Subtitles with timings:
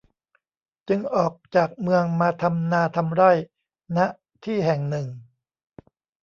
[0.89, 3.31] จึงออกจากเมืองมาทำนาทำไร่
[3.97, 3.99] ณ
[4.43, 5.07] ที่แห่งหนึ่ง